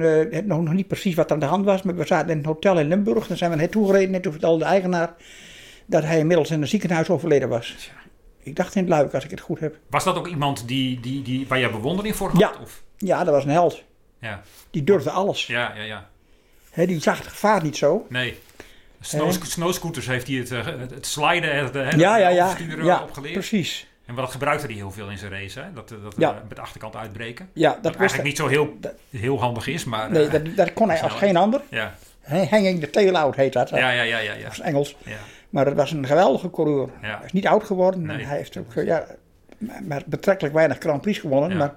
[0.46, 2.44] nog, nog niet precies wat er aan de hand was, maar we zaten in een
[2.44, 3.26] hotel in Limburg.
[3.26, 5.14] Daar zijn we naartoe gereden en toen vertelde de eigenaar
[5.86, 7.90] dat hij inmiddels in een ziekenhuis overleden was.
[8.42, 9.76] Ik dacht in het luik, als ik het goed heb.
[9.90, 12.38] was dat ook iemand die, die, die, waar jij bewondering voor had?
[12.40, 12.52] Ja.
[12.62, 12.82] Of?
[12.98, 13.82] Ja, dat was een held.
[14.18, 15.46] Ja, Die durfde alles.
[15.46, 15.82] ja, ja.
[15.82, 16.08] ja.
[16.70, 18.06] Hè, die zag het gevaar niet zo.
[18.08, 18.38] Nee.
[19.00, 22.56] Snow, snowscooters heeft hij het, eh, het, het sliden, het, het Ja, ja, ja.
[22.82, 23.32] ja opgeleerd.
[23.32, 23.86] precies.
[24.06, 25.72] En dat gebruikte hij heel veel in zijn race, hè?
[25.72, 26.30] Dat, eh, dat Ja.
[26.30, 27.48] eh, met de achterkant uitbreken.
[27.52, 30.10] Ja, Dat dat wist eigenlijk niet zo heel, dat- heel handig is, maar...
[30.10, 31.60] Nee, dat, dat kon hij als geen ander.
[31.70, 31.94] Ja,
[32.26, 33.68] hanging the tail out heet dat.
[33.70, 34.32] ja, ja, ja, ja.
[34.32, 34.42] ja.
[34.42, 34.96] Dat is Engels.
[35.04, 35.16] ja.
[35.54, 36.88] Maar het was een geweldige coureur.
[37.02, 37.16] Ja.
[37.16, 38.02] Hij is niet oud geworden.
[38.02, 38.24] Nee.
[38.24, 39.06] Hij heeft ook ja,
[39.86, 41.50] maar- betrekkelijk weinig Grand Prix gewonnen.
[41.50, 41.56] Ja.
[41.56, 41.74] Maar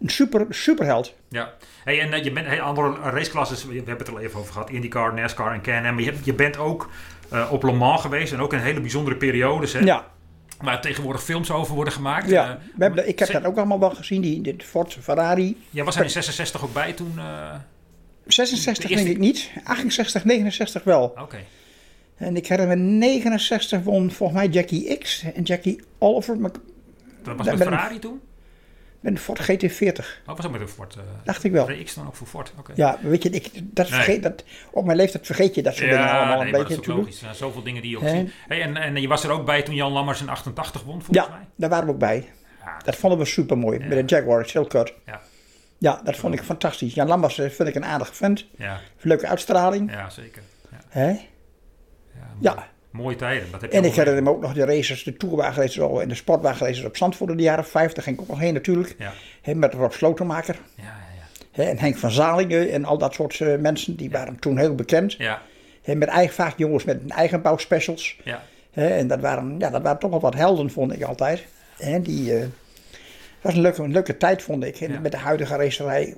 [0.00, 1.14] een super, superheld.
[1.28, 1.52] Ja.
[1.84, 4.52] Hey, en eh, je bent hey, andere raceklasses, we hebben het er al even over
[4.52, 5.94] gehad, IndyCar, NASCAR en Can-Am.
[5.94, 6.90] Maar je, je bent ook
[7.30, 9.78] eh, op Le Mans geweest en ook in hele bijzondere periodes, hè?
[9.78, 10.06] Ja,
[10.60, 12.28] Waar tegenwoordig films over worden gemaakt.
[12.30, 12.48] ja.
[12.50, 14.20] Eh, We hebben, ik heb dat ook allemaal wel gezien.
[14.20, 15.64] Die, die Ford Ferrari.
[15.70, 17.12] Jij was er in 66 ook bij toen?
[17.18, 17.54] eh,
[18.26, 19.50] 66 De eerste- denk ik niet.
[19.64, 21.14] 68, 69 wel.
[21.20, 21.36] Oké.
[22.16, 26.54] En ik herinner me 69 won volgens mij Jackie X en Jackie Oliver met,
[27.22, 28.20] Dat was met ben Ferrari toen?
[29.00, 30.04] met een Ford GT40.
[30.26, 30.94] Oh, was ook met een Ford.
[30.96, 31.68] eh Dacht ik wel.
[31.84, 32.52] X dan ook voor Ford?
[32.58, 32.72] Oké.
[32.74, 33.94] Ja, weet je, ik, dat Nee.
[34.00, 36.76] vergeet, dat, op mijn leeftijd vergeet je dat soort dingen allemaal nee, een maar beetje
[36.76, 37.22] dat is ook logisch.
[37.38, 38.32] Zoveel dingen die je ook ziet.
[38.48, 41.26] Hey, en, en je was er ook bij toen Jan Lammers in 88 won, volgens
[41.26, 41.46] Ja, mij?
[41.56, 42.28] daar waren we ook bij.
[42.64, 43.78] Ja, Dat vonden we super mooi.
[43.78, 44.94] Met een Jaguar Silkcut.
[45.06, 45.20] Ja.
[45.78, 46.94] Ja, dat vond ik fantastisch.
[46.94, 48.46] Jan Lammers eh, vind ik een aardige vent.
[48.56, 49.90] ja, Leuke uitstraling.
[49.90, 50.42] ja, zeker.
[50.70, 51.16] Ja, Hè?
[52.40, 52.64] Ja, mooi.
[52.64, 52.72] Ja.
[52.90, 53.50] Mooie tijden.
[53.50, 56.08] Dat heb je En ik herinner me ook nog de races, de tourwagenraces al en
[56.08, 57.94] de sportwagenraces op Zandvoort in de jaren 50.
[57.94, 58.96] Daar ging ik ook nog heen natuurlijk.
[58.98, 60.56] Ja, met Rob Slotenmaker.
[60.76, 60.92] ja, ja.
[61.52, 63.96] Hè, en Henk van Zalingen en al dat soort eh, mensen.
[63.96, 65.12] Die waren toen heel bekend.
[65.12, 65.42] Ja,
[65.84, 68.16] met eigen, vaak jongens met een eigen bouwspecials.
[68.24, 68.42] ja.
[68.72, 71.44] En dat waren, ja, dat waren toch wel wat helden, vond ik altijd.
[71.78, 72.46] En die eh,
[73.40, 74.80] was een leuke, een leuke tijd, vond ik.
[74.80, 75.00] En Ja.
[75.00, 76.14] met de huidige racerij,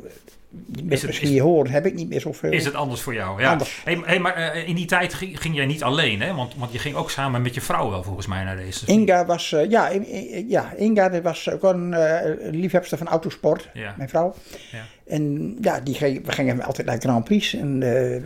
[0.75, 2.53] het- misschien is- je horen, heb ik niet meer zoveel.
[2.53, 3.40] Is het anders voor jou?
[3.40, 3.51] Ja.
[3.51, 3.81] Anders.
[3.85, 6.35] Hey, hey, maar eh, in die tijd ging, ging jij niet alleen, hè?
[6.35, 8.85] Want, want je ging ook samen met je vrouw wel volgens mij naar races.
[8.85, 13.09] Inga was, eh, ja, In- In- ja, Inga die was ook een eh, liefhebster van
[13.09, 13.95] autosport, Ja.
[13.97, 14.35] mijn vrouw.
[14.73, 14.83] Ja.
[15.07, 17.55] En ja, die ging, we gingen altijd naar Grand Prix.
[17.55, 17.83] En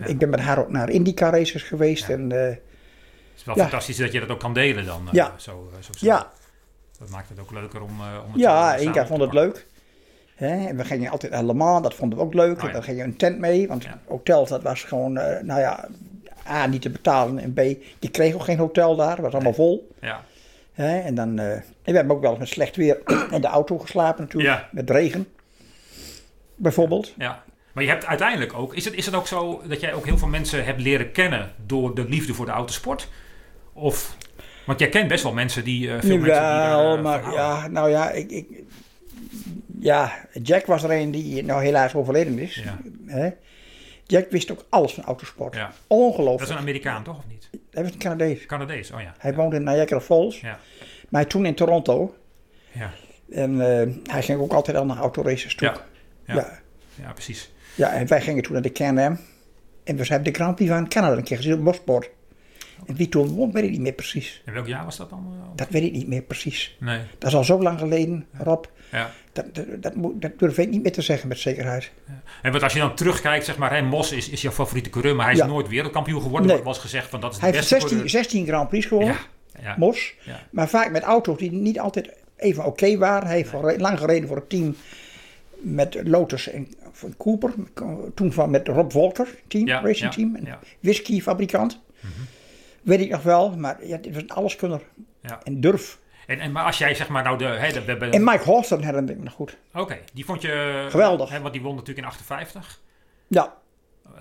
[0.07, 2.09] ik ben met haar ook naar IndyCar races geweest.
[2.09, 3.71] En, Het is wel Ja.
[3.71, 5.09] fantastisch dat je dat ook kan delen dan.
[5.13, 5.35] Ja.
[5.37, 6.07] Zo, zo, zo.
[6.07, 6.31] ja,
[6.99, 9.67] Dat maakt het ook leuker om, eh, om het ja, Inga vond het leuk.
[10.41, 12.59] Hè, en we gingen altijd naar Le Mans, dat vonden we ook leuk.
[12.59, 12.73] Oh ja.
[12.73, 13.99] Dan ging je een tent mee, want Ja.
[14.07, 15.89] hotels, dat was gewoon, eh, nou ja,
[16.49, 17.39] A, niet te betalen.
[17.39, 17.59] En B,
[17.99, 19.91] je kreeg ook geen hotel daar, het was allemaal vol.
[20.01, 20.25] Ja.
[20.73, 22.99] Hè, en dan, eh, en we hebben ook wel eens met slecht weer
[23.31, 24.69] in de auto geslapen natuurlijk, Ja.
[24.73, 25.27] met regen.
[26.55, 27.13] Bijvoorbeeld.
[27.17, 27.43] ja.
[27.73, 28.75] Maar je hebt uiteindelijk ook...
[28.75, 31.53] Is het, is het ook zo dat jij ook heel veel mensen hebt leren kennen
[31.67, 33.09] door de liefde voor de autosport?
[33.73, 34.17] Of...
[34.67, 35.87] Want jij kent best wel mensen die...
[35.89, 38.47] eh veel mensen die daar, Jawel, eh, maar van ja, nou ja, ik, ik,
[39.81, 40.13] ja,
[40.43, 42.65] Jack was er een die nou helaas overleden is.
[43.07, 43.33] Ja.
[44.07, 45.55] Jack wist ook alles van autosport.
[45.55, 45.67] Ja.
[45.67, 46.43] Dat Ongelooflijk.
[46.43, 47.19] is een Amerikaan, toch?
[47.19, 47.49] Of niet?
[47.71, 48.47] Hij was een Canadees.
[48.47, 49.15] Canadees, oh ja.
[49.19, 50.41] Hij woonde in Niagara Falls.
[50.41, 50.59] Ja.
[51.09, 52.15] Maar toen in Toronto.
[52.73, 52.91] Ja,
[53.31, 55.69] En eh, hij ging ook altijd al naar autoraces toe.
[55.69, 55.75] Ja.
[56.25, 56.35] Ja.
[56.35, 56.41] Ja.
[56.41, 56.61] Ja.
[57.05, 57.53] ja precies.
[57.77, 59.19] en wij gingen toen naar de Can-Am.
[59.85, 62.11] En we hebben de Grand Prix van Canada een keer gezien op Mosport.
[62.87, 64.43] En wie toen won, weet ik niet meer precies.
[64.45, 65.35] En welk jaar was dat dan?
[65.55, 66.77] Dat weet ik niet meer precies.
[66.81, 67.01] Nee.
[67.19, 68.65] Dat is al zo lang geleden, Rob.
[68.93, 69.11] Ja.
[69.33, 71.91] Dat, dat, dat, moet- dat durf ik niet meer te zeggen met zekerheid.
[72.43, 75.15] En wat als je dan terugkijkt, zeg maar, hè, Mos is, is jouw favoriete coureur,
[75.17, 75.47] maar hij is Ja.
[75.47, 76.49] nooit wereldkampioen geworden.
[76.49, 76.59] Nee.
[76.59, 78.23] Er was gezegd van dat is de Hij heeft beste 16, coureur.
[78.25, 79.15] 16 Grand Prix gewonnen,
[79.55, 79.63] Ja.
[79.63, 79.75] Ja.
[79.79, 80.15] Mos.
[80.23, 80.41] Ja.
[80.51, 83.27] Maar vaak met auto's die niet altijd even oké waren.
[83.29, 84.77] Hij heeft lang gereden voor het team
[85.61, 87.53] met Lotus en van Cooper.
[88.15, 90.35] Toen van met Rob Walker team, Ja, racing ja, team.
[90.37, 90.59] Een ja.
[90.81, 91.81] whiskyfabrikant.
[92.83, 94.81] Weet ik nog wel, maar ja, dit was een alleskunner.
[95.23, 95.41] Ja.
[95.43, 95.99] En durf.
[96.27, 97.45] En, en, maar als jij zeg maar nou de...
[97.45, 99.57] Hè, de, En Mike Horsten herinner ik me nog goed.
[99.75, 100.87] Oké, die vond je...
[100.91, 101.31] Geweldig.
[101.31, 102.81] Hè, want die won natuurlijk in 58.
[103.29, 103.55] Ja,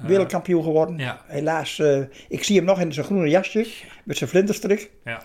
[0.01, 0.97] wereldkampioen geworden.
[0.97, 1.21] ja.
[1.27, 3.67] Helaas, eh, ik zie hem nog in zijn groene jasje
[4.03, 4.91] met zijn vlinderstrik.
[5.03, 5.23] Ja.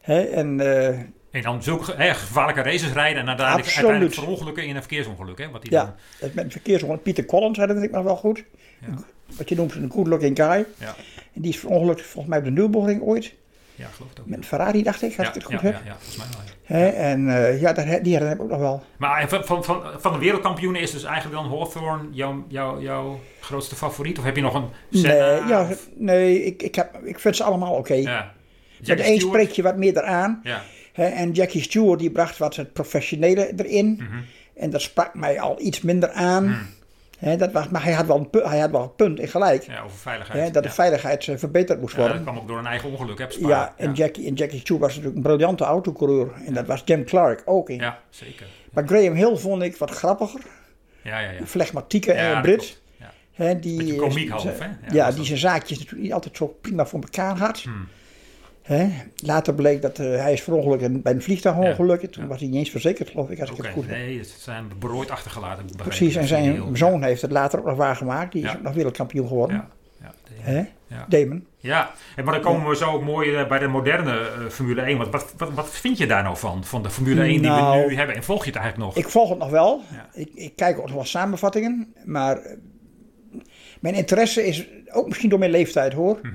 [0.00, 0.88] Hè, en eh,
[1.30, 3.66] En dan zulke hè, gevaarlijke races rijden en Absoluut.
[3.66, 5.38] uiteindelijk verongelukken in een verkeersongeluk.
[5.38, 7.02] Hè, wat die ja, dan, met een verkeersongeluk.
[7.02, 8.44] Pieter Collins herinner ik me nog wel goed.
[8.80, 8.94] Ja.
[9.36, 10.66] Wat je noemt een good looking guy.
[10.78, 10.94] ja,
[11.34, 13.32] En die is verongelukt volgens mij op de Nürburgring ooit.
[13.74, 14.26] ja, geloof het ook.
[14.26, 15.84] Met een Ferrari dacht ik, als ja, ik het ja, goed ja, heb.
[15.86, 16.40] ja, volgens mij wel.
[16.46, 16.54] ja.
[16.74, 18.82] Hè, en eh, ja, dat, die herinner ik ook nog wel.
[18.96, 23.20] Maar van, van, van, van de wereldkampioenen is dus eigenlijk dan Hawthorne jouw, jouw, jouw
[23.40, 24.18] grootste favoriet?
[24.18, 25.48] Of heb je nog een Nee, Senna?
[25.48, 27.94] ja, of- nee ik, ik, heb, ik vind ze allemaal oké.
[27.94, 28.32] ja.
[28.86, 29.20] Met Stewart?
[29.20, 30.40] spreek je wat meer eraan.
[30.42, 30.62] Ja,
[30.94, 33.92] en Jackie Stewart die bracht wat het professionele erin.
[34.00, 34.18] Mhm.
[34.56, 36.44] En dat sprak mij al iets minder aan.
[36.44, 36.60] Mhm.
[37.20, 39.62] Dat was, maar hij had, wel een, pu- hij had wel een punt in gelijk.
[39.62, 40.54] ja, over veiligheid.
[40.54, 40.68] Dat ja.
[40.68, 42.26] de veiligheid eh, verbeterd moest Ja, dat worden.
[42.26, 43.48] kwam ook door een eigen ongeluk, hè, Spa.
[43.48, 43.94] Ja, en, ja.
[43.94, 46.28] Jackie, en Jackie Stewart was natuurlijk een briljante autocoureur.
[46.46, 47.76] En dat was Jim Clark ook in.
[47.78, 48.46] Ja, zeker.
[48.72, 50.40] Maar Graham Hill vond ik wat grappiger.
[51.02, 51.46] Ja, ja, ja.
[51.46, 52.80] Flegmatieke dat Brit.
[53.34, 53.54] Ja.
[53.54, 54.66] Die, Beetje eh, komiek half, hè?
[54.90, 57.58] Ja, die zijn zaakjes natuurlijk niet altijd zo prima voor elkaar had.
[57.60, 57.88] Hmm.
[58.66, 58.88] Hè?
[59.16, 62.02] Later bleek dat eh, hij is verongelukt bij een vliegtuigongeluk.
[62.02, 62.28] En Toen Ja.
[62.28, 63.96] was hij niet eens verzekerd, geloof ik, als ik het goed heb.
[63.96, 65.64] nee, het zijn berooid achtergelaten.
[65.76, 68.32] Precies, en zijn Heel- zoon heeft het later ook nog waargemaakt.
[68.32, 68.58] Die is Ja.
[68.62, 69.56] nog wereldkampioen geworden.
[70.00, 70.12] Ja,
[70.52, 71.06] ja, ja.
[71.08, 71.46] Damon.
[71.58, 74.80] Ja, en maar dan komen we zo ook mooi eh, bij de moderne eh, Formule
[74.82, 74.98] 1.
[74.98, 76.64] Wat, wat, wat, wat vind je daar nou van?
[76.64, 78.16] Van de Formule 1 die we Nou, nu hebben?
[78.16, 79.04] En volg je het eigenlijk nog?
[79.04, 79.82] Ik volg het nog wel.
[79.92, 80.08] Ja.
[80.12, 81.94] Ik, ik kijk ook nog wel samenvattingen.
[82.04, 82.56] Maar
[83.80, 86.34] mijn interesse is, ook misschien door mijn leeftijd hoor, Mhm.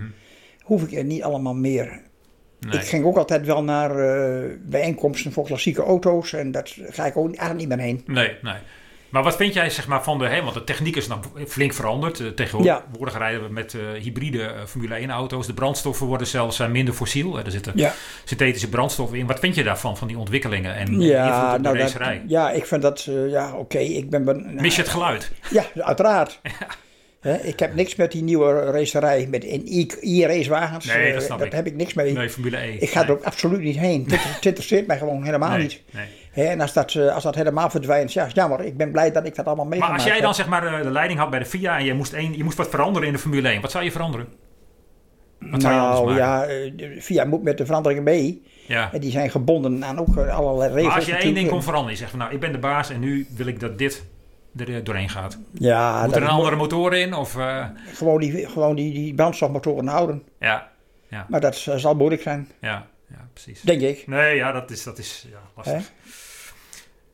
[0.61, 2.01] hoef ik er niet allemaal meer.
[2.67, 2.79] Nee.
[2.79, 6.33] Ik ging ook altijd wel naar eh, bijeenkomsten voor klassieke auto's.
[6.33, 8.03] En dat ga ik ook eigenlijk niet meer heen.
[8.05, 8.55] Nee, nee.
[9.09, 10.27] Maar wat vind jij zeg maar, van de...
[10.27, 12.19] Hè, want de techniek is nog flink veranderd.
[12.19, 15.47] Eh, Tegenwoordig rijden we met eh, hybride Formule 1 auto's.
[15.47, 17.39] De brandstoffen worden zelfs minder fossiel.
[17.39, 17.93] Er zitten Ja,
[18.23, 19.27] synthetische brandstoffen in.
[19.27, 22.23] Wat vind je daarvan, van die ontwikkelingen en ja, de nou dat, racerij?
[22.27, 24.25] ja ik vind dat, ja oké, ik ben...
[24.25, 25.31] ben Mis je het geluid?
[25.49, 26.39] Ja, uiteraard.
[27.41, 30.85] Ik heb niks met die nieuwe racerij, met in e- e-racewagens.
[30.85, 31.51] Nee, eh, dat snap ik.
[31.51, 32.13] heb ik niks mee.
[32.13, 32.81] Nee, Formule 1.
[32.81, 34.03] Ik ga er ook absoluut niet heen.
[34.03, 35.81] Het inter- het interesseert mij gewoon helemaal nee, niet.
[36.33, 38.61] En als dat, eh, als dat helemaal verdwijnt, ja, jammer.
[38.65, 40.37] Ik ben blij dat ik dat allemaal Maar meegemaakt als jij dan heb.
[40.37, 42.57] zeg maar eh, de leiding had bij de FIA en je moest, één, je moest
[42.57, 44.27] wat veranderen in de Formule 1, wat zou je veranderen?
[45.39, 48.41] Wat zou je anders Nou ja, eh, de VIA moet met de veranderingen mee.
[48.67, 48.89] Ja.
[48.93, 50.87] En die zijn gebonden aan ook eh, allerlei regels.
[50.87, 52.89] Maar als je één ding kon veranderen, je zegt van nou, ik ben de baas
[52.89, 54.03] en nu wil ik dat dit
[54.57, 55.37] er eh, doorheen gaat.
[55.51, 57.13] Ja, Moet er een andere motor in?
[57.13, 60.23] Of, eh, gewoon, die, gewoon die, die brandstofmotoren houden.
[60.39, 60.71] ja,
[61.27, 63.61] Maar dat zal moeilijk zijn, ja, ja, precies.
[63.61, 64.07] denk ik.
[64.07, 65.91] Nee, ja, dat is, dat is ja, lastig.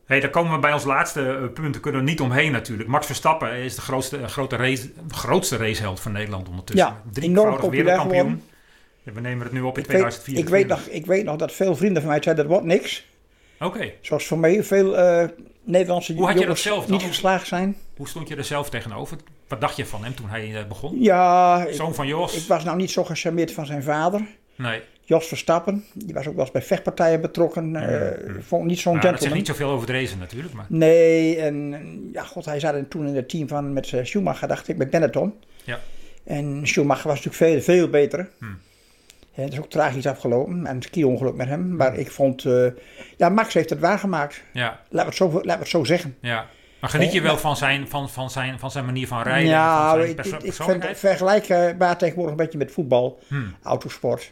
[0.06, 1.76] Hey, dan komen we bij ons laatste eh, punt.
[1.76, 2.89] We kunnen er niet omheen natuurlijk.
[2.89, 6.88] Max Verstappen is de grootste, grote race, grootste raceheld van Nederland ondertussen.
[6.88, 8.21] Ja, Drievoudig enorm populair wereldkampioen.
[8.23, 8.56] geworden.
[9.13, 10.43] We nemen het nu op in Ik weet, 2024.
[10.43, 13.06] ik, weet nog, ik weet nog dat veel vrienden van mij zeiden, dat wordt niks.
[13.60, 15.28] Oké, Zoals voor mij veel eh,
[15.63, 16.98] Nederlandse Hoe had je dat jongens zelf dan?
[16.98, 17.76] niet geslaagd zijn.
[17.98, 19.17] hoe stond je er zelf tegenover?
[19.48, 21.02] Wat dacht je van hem toen hij eh, begon?
[21.02, 22.34] Ja, ik, Zoon van Jos?
[22.36, 24.22] ik was nou niet zo gecharmeerd van zijn vader.
[24.56, 27.76] Nee, Jos Verstappen, die was ook wel eens bij vechtpartijen betrokken.
[27.76, 29.38] eh, vond ik niet zo'n nou, dat zegt gentleman.
[29.38, 30.54] niet zoveel over de race natuurlijk.
[30.54, 34.67] Maar Nee, en ja, god, hij zat toen in het team van met Schumacher, dacht
[34.67, 35.34] ik, met Benetton.
[35.63, 35.80] Ja.
[36.24, 38.30] En Schumacher was natuurlijk veel, veel beter.
[38.39, 38.58] Hmm.
[39.43, 41.76] Het is ook tragisch afgelopen, en een ski-ongeluk met hem.
[41.76, 42.65] Maar ik vond, eh,
[43.17, 44.41] ja, Max heeft het waargemaakt.
[44.54, 46.15] ja, Laten we het zo, laten het zo zeggen.
[46.21, 46.45] ja.
[46.82, 49.43] Maar geniet je Eh, wel van zijn, van, van, zijn, van zijn manier van rijden?
[49.43, 52.71] en ja, van zijn ik, perso- ik, ik vind het vergelijkbaar tegenwoordig een beetje met
[52.71, 53.56] voetbal, Hmm.
[53.63, 54.32] autosport.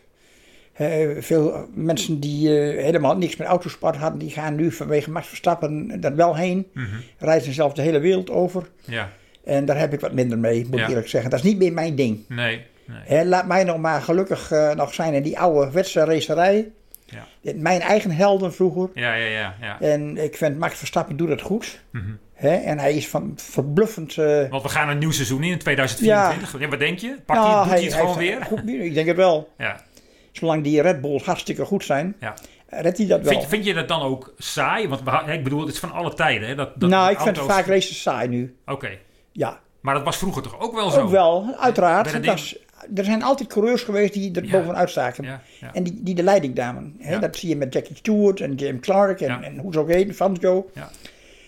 [0.74, 5.28] Eh, veel mensen die eh, helemaal niks met autosport hadden, die gaan nu vanwege Max
[5.28, 6.68] Verstappen er wel heen.
[6.74, 6.86] Mhm.
[7.18, 8.70] Reizen zelf de hele wereld over.
[8.86, 9.10] Ja,
[9.44, 10.84] En daar heb ik wat minder mee, moet Ja.
[10.84, 11.30] ik eerlijk zeggen.
[11.30, 12.20] Dat is niet meer mijn ding.
[12.28, 12.65] nee,
[13.08, 13.26] nee.
[13.26, 16.71] Laat mij nog maar gelukkig eh, nog zijn in die oude racerij.
[17.06, 17.54] Ja.
[17.56, 18.89] Mijn eigen helden vroeger.
[18.93, 19.56] Ja, ja, ja.
[19.62, 19.80] ja.
[19.82, 21.80] En ik vind Max Verstappen doet het goed.
[22.34, 22.56] Hè?
[22.56, 24.17] En hij is van verbluffend...
[24.17, 26.60] eh, Want we gaan een nieuw seizoen in, in 2024.
[26.62, 26.67] Ja.
[26.67, 27.17] Wat denk je?
[27.26, 28.45] Pakt nou, hij, doet hij, het gewoon weer?
[28.45, 29.54] Goed, ik denk het wel.
[29.58, 29.80] Ja,
[30.32, 32.34] Zolang die Red Bulls hartstikke goed zijn, ja.
[32.67, 33.30] redt hij dat wel.
[33.32, 34.88] Vind, je, vind je dat dan ook saai?
[34.88, 36.48] Want ik bedoel, het is van alle tijden.
[36.48, 36.56] Hè?
[36.56, 38.56] Dat, dat nou, ik vind auto's- vaak races saai nu.
[38.65, 38.89] Oké,
[39.32, 41.02] Ja, maar dat was vroeger toch ook wel zo?
[41.02, 42.24] ook wel, uiteraard.
[42.26, 42.58] Dat is-
[42.96, 45.42] er zijn altijd coureurs geweest die er bovenuit staken.
[45.74, 47.00] En die, die de leiding namen.
[47.20, 50.70] Dat zie je met Jackie Stewart en James Clark en, en hoe ze ook.
[50.74, 50.90] Ja.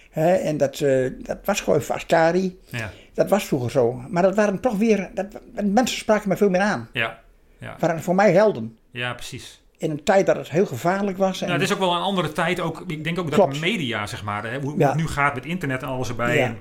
[0.09, 0.33] Hè?
[0.33, 2.59] En dat, eh, dat was gewoon Vascari.
[2.65, 4.01] Ja, Dat was vroeger zo.
[4.07, 5.09] Maar dat waren toch weer...
[5.13, 5.25] Dat,
[5.63, 6.89] mensen spraken me veel meer aan.
[6.93, 7.19] ja,
[7.57, 7.75] ja.
[7.79, 8.77] waren voor mij helden.
[8.91, 9.61] ja precies.
[9.77, 11.41] In een tijd dat het heel gevaarlijk was.
[11.41, 12.59] En, Nou, het is ook wel een andere tijd.
[12.59, 13.59] Ook, ik denk ook dat Klopt.
[13.59, 16.43] media, zeg maar, hè, hoe, het nu gaat met internet en alles erbij.
[16.43, 16.57] En,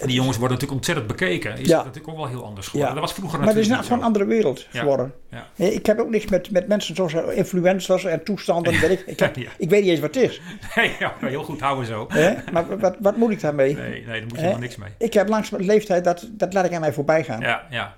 [0.00, 1.52] en die jongens worden natuurlijk ontzettend bekeken.
[1.58, 1.76] Is Ja.
[1.76, 2.94] dat natuurlijk ook wel heel anders geworden.
[2.94, 3.00] Ja.
[3.00, 5.12] Dat was vroeger maar het is natuurlijk nou gewoon een andere wereld geworden.
[5.30, 5.46] Ja.
[5.66, 8.80] Ik heb ook niks met, met mensen zoals influencers en toestanden.
[8.80, 10.40] Weet ik, ik, heb- ik weet niet eens wat het is.
[10.76, 12.06] Nee, ja, heel goed houden zo.
[12.52, 13.74] Maar wat, wat moet ik daarmee?
[13.76, 14.88] Nee, nee, daar moet je helemaal niks mee.
[14.98, 17.40] Ik heb langs mijn leeftijd, dat, dat laat ik aan mij voorbij gaan.
[17.40, 17.94] Ja, ja.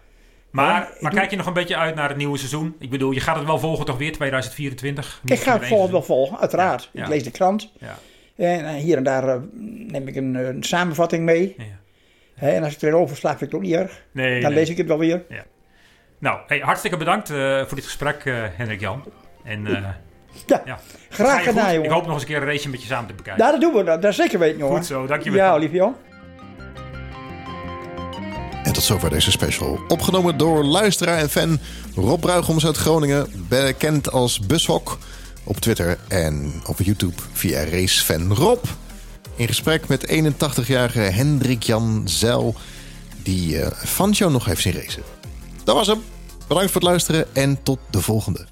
[0.50, 2.74] Maar, maar doe- kijk je nog een beetje uit naar het nieuwe seizoen?
[2.78, 5.20] Ik bedoel, je gaat het wel volgen toch weer 2024?
[5.24, 6.90] ik ga het volgend wel volgen, uiteraard.
[6.92, 7.72] Ik lees de krant.
[7.78, 7.98] Ja,
[8.36, 9.36] En eh, hier en daar eh,
[9.86, 11.54] neem ik een, een samenvatting mee.
[11.58, 11.64] ja.
[12.36, 14.02] En als ik erover sla, vind ik het ook niet erg.
[14.12, 14.58] Nee, Dan nee.
[14.58, 15.24] lees ik het wel weer.
[16.18, 19.04] Nou, hey, hartstikke bedankt eh, voor dit gesprek, eh, Hendrik Jan.
[19.44, 19.72] En eh,
[20.46, 21.90] Ja, ja, graag gedaan, Ik jongen.
[21.90, 23.44] hoop nog eens een keer een race met je samen te bekijken.
[23.44, 23.84] Ja, dat doen we.
[23.84, 24.76] Dat, dat zeker weten, jongen.
[24.76, 25.44] Goed zo, dankjewel.
[25.44, 25.92] Ja, lieve
[28.64, 29.80] En tot zover deze special.
[29.88, 31.58] Opgenomen door luisteraar en fan
[31.94, 33.46] Rob Bruigoms uit Groningen.
[33.48, 34.98] Bekend als Bushok.
[35.44, 38.64] Op Twitter en op YouTube via Racefan Rob.
[39.36, 42.54] In gesprek met 81-jarige Hendrik Jan Zeil.
[43.22, 45.02] Die eh Fangio nog heeft zien racen.
[45.64, 46.02] Dat was hem.
[46.48, 48.46] Bedankt voor het luisteren en tot de volgende.